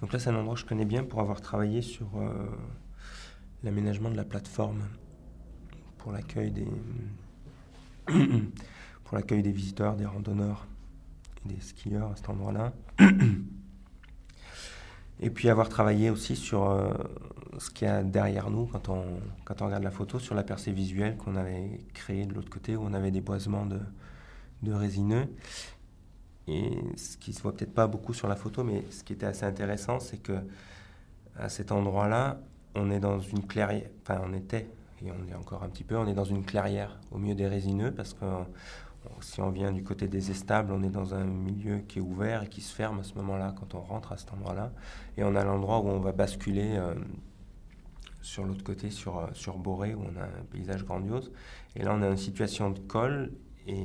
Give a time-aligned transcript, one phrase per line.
[0.00, 2.08] Donc là, c'est un endroit que je connais bien pour avoir travaillé sur
[3.64, 4.82] l'aménagement de la plateforme
[5.98, 6.68] pour l'accueil des,
[9.04, 10.66] pour l'accueil des visiteurs, des randonneurs
[11.44, 12.72] et des skieurs à cet endroit-là.
[15.20, 16.92] Et puis avoir travaillé aussi sur euh,
[17.58, 19.02] ce qu'il y a derrière nous quand on,
[19.44, 22.76] quand on regarde la photo, sur la percée visuelle qu'on avait créée de l'autre côté
[22.76, 23.80] où on avait des boisements de,
[24.62, 25.26] de résineux.
[26.48, 29.26] Et ce qui se voit peut-être pas beaucoup sur la photo, mais ce qui était
[29.26, 30.38] assez intéressant, c'est que
[31.38, 32.40] à cet endroit-là,
[32.74, 34.68] on est dans une clairière, enfin on était,
[35.04, 37.46] et on est encore un petit peu, on est dans une clairière au milieu des
[37.46, 38.24] résineux parce que
[39.20, 42.42] si on vient du côté des estables, on est dans un milieu qui est ouvert
[42.44, 44.72] et qui se ferme à ce moment-là quand on rentre à cet endroit-là.
[45.16, 46.94] Et on a l'endroit où on va basculer euh,
[48.22, 51.32] sur l'autre côté, sur, euh, sur Boré, où on a un paysage grandiose.
[51.76, 53.32] Et là, on a une situation de col.
[53.68, 53.84] Et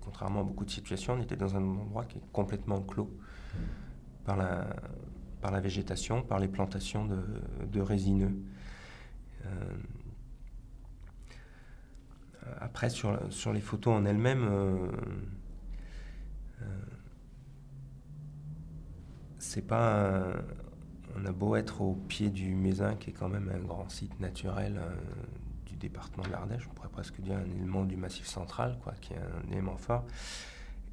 [0.00, 3.08] contrairement à beaucoup de situations, on était dans un endroit qui est complètement clos
[4.24, 4.66] par la,
[5.40, 8.34] par la végétation, par les plantations de, résineux.
[9.46, 9.76] Euh,
[12.60, 14.88] après, sur, sur les photos en elles-mêmes, euh,
[16.62, 16.64] euh,
[19.38, 20.32] c'est pas.
[21.16, 24.18] on a beau être au pied du Mézin, qui est quand même un grand site
[24.18, 24.80] naturel
[25.82, 29.18] département de l'Ardèche, on pourrait presque dire un élément du Massif central, quoi, qui est
[29.18, 30.04] un élément fort.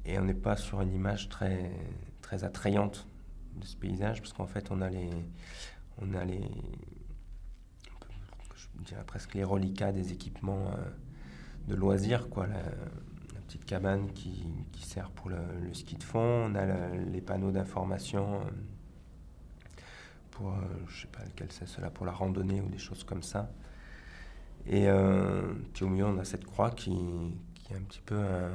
[0.04, 1.70] Et on n'est pas sur une image très,
[2.22, 3.06] très attrayante
[3.56, 5.10] de ce paysage, parce qu'en fait, on a les.
[6.00, 6.40] On a les
[8.78, 10.70] je dirais presque les reliquats des équipements
[11.68, 12.46] de loisirs, quoi.
[12.46, 12.60] La,
[13.46, 15.38] petite cabane qui, qui sert pour le,
[15.72, 16.46] ski de fond.
[16.48, 18.44] On a les panneaux d'information euh,
[20.30, 23.24] pour, euh, je sais pas lequel c'est, cela pour la randonnée ou des choses comme
[23.24, 23.50] ça.
[24.66, 26.92] Et euh, puis au milieu, on a cette croix qui,
[27.54, 28.50] qui est un petit peu un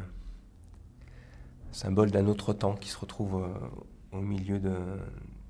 [1.71, 4.75] symbole d'un autre temps qui se retrouve euh, au milieu de,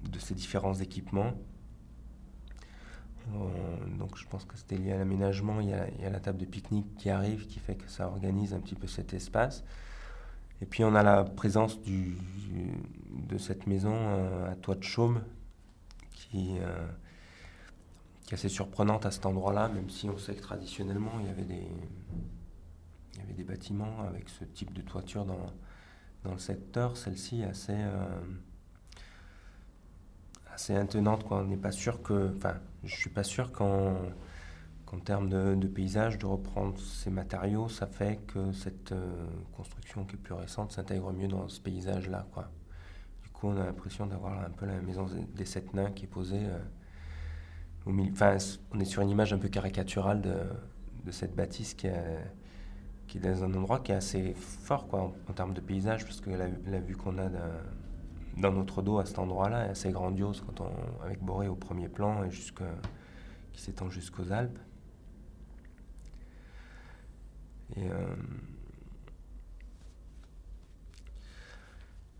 [0.10, 1.34] de ces différents équipements.
[3.34, 5.60] Euh, donc je pense que c'était lié à l'aménagement.
[5.60, 8.60] Il, y a la table de pique-nique qui arrive, qui fait que ça organise un
[8.60, 9.64] petit peu cet espace.
[10.62, 13.94] Et puis on a la présence de cette maison
[14.50, 15.22] à toit de chaume
[16.12, 16.60] qui,
[18.26, 21.30] qui, est assez surprenante à cet endroit-là, même si on sait que traditionnellement il y
[21.30, 21.68] avait des,
[23.14, 25.46] il y avait des bâtiments avec ce type de toiture dans,
[26.24, 26.98] dans le secteur.
[26.98, 27.76] Celle-ci est assez
[30.56, 31.24] assez intenante.
[31.24, 31.42] Quoi.
[31.42, 33.94] On n'est pas sûr que, enfin, je suis pas sûr qu'en
[35.04, 40.20] termes de, paysage, de reprendre ces matériaux, ça fait que cette euh, construction qui est
[40.20, 42.26] plus récente s'intègre mieux dans ce paysage-là.
[43.24, 46.08] Du coup, on a l'impression d'avoir un peu la maison des sept nains qui est
[46.08, 46.58] posée euh,
[47.86, 53.54] on est sur une image un peu caricaturale de, cette bâtisse qui est, dans un
[53.54, 57.30] endroit qui est assez fort en, termes de paysage, parce que la, vue qu'on a
[58.38, 60.44] dans notre dos à cet endroit-là est assez grandiose
[61.04, 64.60] avec Boré au premier plan et qui s'étend jusqu'aux Alpes.
[67.78, 68.16] Euh,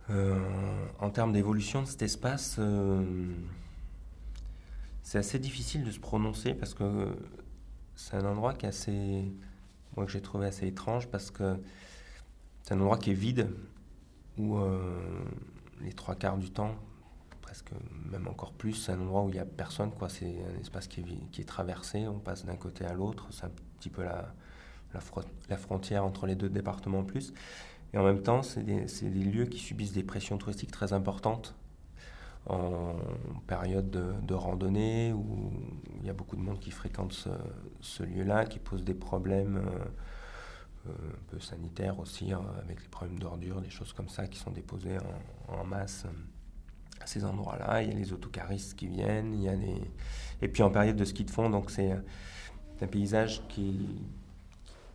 [0.10, 3.04] euh, en termes d'évolution de cet espace, euh,
[5.06, 7.16] c'est assez difficile de se prononcer parce que
[7.96, 9.32] c'est un endroit qui est assez,
[9.96, 11.60] moi que j'ai trouvé assez étrange parce que
[12.64, 13.52] c'est un endroit qui est vide
[14.40, 14.58] où
[15.80, 16.74] les trois quarts du temps,
[17.44, 17.70] presque
[18.10, 20.10] même encore plus, c'est un endroit où il n'y a personne, quoi.
[20.10, 23.46] C'est un espace qui est, qui est traversé, on passe d'un côté à l'autre, c'est
[23.46, 24.34] un petit peu la,
[25.50, 27.32] la, frontière entre les deux départements en plus.
[27.94, 31.54] Et en même temps, c'est des, des, lieux qui subissent des pressions touristiques très importantes
[32.48, 32.96] en
[33.48, 35.52] période de, randonnée, où
[36.00, 37.28] il y a beaucoup de monde qui fréquente
[37.82, 39.58] ce, lieu-là, qui pose des problèmes.
[39.58, 39.86] Euh,
[40.88, 44.38] euh, un peu sanitaire aussi, hein, avec les problèmes d'ordures, des choses comme ça qui
[44.38, 44.98] sont déposées
[45.48, 47.82] en, masse euh, à ces endroits-là.
[47.82, 49.82] Il y a les autocaristes qui viennent, il y a des...
[50.44, 51.92] Et puis en période de ski de fond, donc c'est
[52.82, 53.80] un paysage qui,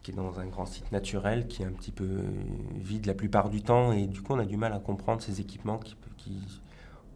[0.02, 2.22] qui est dans un grand site naturel, qui est un petit peu
[2.76, 5.40] vide la plupart du temps, et du coup on a du mal à comprendre ces
[5.40, 6.38] équipements qui, qui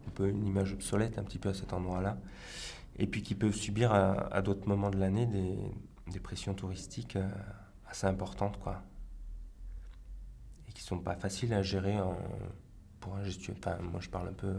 [0.07, 2.17] un peu une image obsolète un petit peu à cet endroit-là,
[2.97, 7.29] et puis qui peuvent subir à, d'autres moments de l'année des, pressions touristiques euh,
[7.87, 8.81] assez importantes, quoi.
[10.67, 12.17] Et qui sont pas faciles à gérer en,
[12.99, 13.81] pour un gestionnaire.
[13.81, 14.53] moi, je parle un peu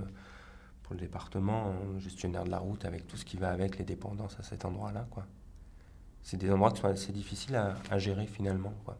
[0.82, 4.38] pour le département, gestionnaire de la route, avec tout ce qui va avec les dépendances
[4.38, 5.26] à cet endroit-là, quoi.
[6.22, 8.98] C'est des endroits qui sont assez difficiles à, à gérer finalement, quoi.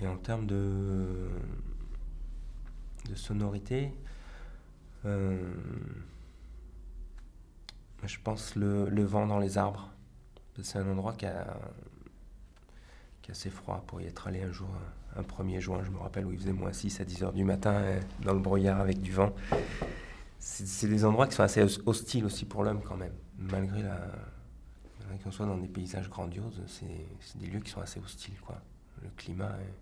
[0.00, 1.28] Et en termes de,
[3.08, 3.92] de sonorité,
[5.04, 5.54] euh,
[8.04, 9.90] je pense le, le vent dans les arbres.
[10.62, 11.58] C'est un endroit qui, a,
[13.22, 14.68] qui est assez froid pour y être allé un jour
[15.16, 17.44] un 1er juin, je me rappelle, où il faisait moins 6 à 10 heures du
[17.44, 19.32] matin, euh, dans le brouillard avec du vent.
[20.38, 23.14] C'est des endroits qui sont assez hostiles aussi pour l'homme quand même.
[23.38, 23.98] Malgré la,
[25.22, 28.38] qu'on soit dans des paysages grandioses, c'est des lieux qui sont assez hostiles.
[28.40, 28.60] Quoi.
[29.02, 29.74] Le, climat est,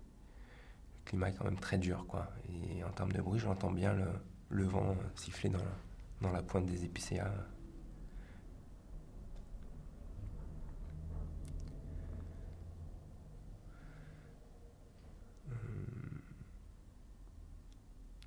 [1.05, 2.05] le climat est quand même très dur.
[2.07, 2.27] Quoi.
[2.75, 3.93] Et en termes de bruit, j'entends bien
[4.49, 5.71] le, vent siffler dans la,
[6.21, 7.31] dans la pointe des épicéas.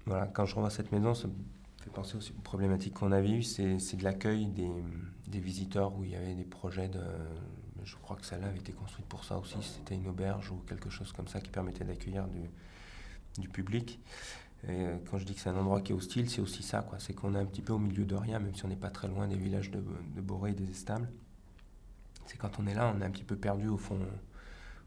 [0.08, 1.34] Voilà, quand je revois cette maison, ça me
[1.82, 3.42] fait penser aussi aux problématiques qu'on avait eues.
[3.42, 7.02] C'est, de l'accueil des, visiteurs où il y avait des projets de.
[7.88, 9.56] Je crois que celle-là avait été construite pour ça aussi.
[9.62, 12.40] C'était une auberge ou quelque chose comme ça qui permettait d'accueillir du,
[13.40, 13.98] du public.
[14.64, 16.84] Et euh, quand je dis que c'est un endroit qui est hostile, c'est aussi ça.
[16.98, 18.90] C'est qu'on est un petit peu au milieu de rien, même si on n'est pas
[18.90, 19.82] très loin des villages de,
[20.14, 21.08] de Boré et des Estables.
[22.26, 23.98] C'est quand on est là, on est un petit peu perdu au fond,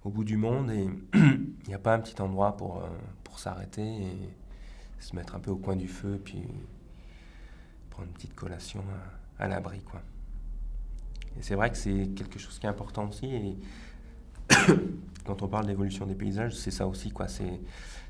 [0.03, 2.89] au bout du monde et il n'y a pas un petit endroit pour, euh,
[3.23, 4.29] pour s'arrêter et
[4.99, 6.43] se mettre un peu au coin du feu, puis
[7.89, 8.83] prendre une petite collation
[9.39, 10.01] à, l'abri, quoi.
[11.37, 13.25] Et c'est vrai que c'est quelque chose qui est important aussi.
[13.25, 13.57] Et
[15.25, 17.13] quand on parle d'évolution des paysages, c'est ça aussi.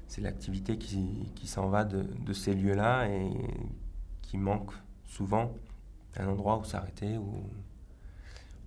[0.07, 3.31] C'est, l'activité qui, qui s'en va de, de ces lieux-là et
[4.21, 4.71] qui manque
[5.05, 5.53] souvent
[6.17, 7.43] un endroit où s'arrêter ou,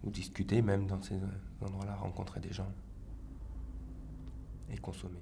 [0.04, 1.16] ou discuter, même dans ces
[1.60, 2.72] endroits-là, rencontrer des gens
[4.70, 5.20] et consommer.